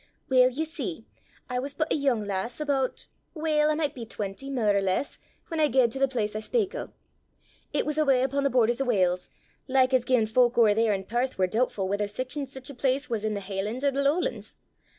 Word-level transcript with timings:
Weel, 0.29 0.49
ye 0.49 0.65
see, 0.65 1.05
I 1.47 1.59
was 1.59 1.75
but 1.75 1.93
a 1.93 1.95
yoong 1.95 2.25
lass, 2.25 2.59
aboot 2.59 3.05
weel, 3.35 3.69
I 3.69 3.75
micht 3.75 3.93
be 3.93 4.03
twenty, 4.03 4.49
mair 4.49 4.75
or 4.75 4.81
less 4.81 5.19
whan 5.51 5.59
I 5.59 5.67
gaed 5.67 5.91
til 5.91 5.99
the 5.99 6.07
place 6.07 6.35
I 6.35 6.39
speak 6.39 6.73
o'. 6.73 6.89
It 7.71 7.85
was 7.85 7.99
awa' 7.99 8.23
upo' 8.23 8.41
the 8.41 8.49
borders 8.49 8.81
o' 8.81 8.85
Wales, 8.85 9.29
like 9.67 9.93
as 9.93 10.03
gien 10.03 10.25
folk 10.25 10.57
ower 10.57 10.73
there 10.73 10.91
i' 10.95 11.01
Perth 11.03 11.37
war 11.37 11.45
doobtfu' 11.47 11.87
whether 11.87 12.07
sic 12.07 12.35
or 12.35 12.47
sic 12.47 12.67
a 12.71 12.73
place 12.73 13.11
was 13.11 13.23
i' 13.23 13.29
the 13.29 13.41
hielan's 13.41 13.83
or 13.83 13.91
the 13.91 14.01
lowlan's. 14.01 14.55